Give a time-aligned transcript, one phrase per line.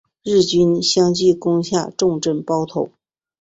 [0.23, 2.89] 日军相继攻下重镇包头。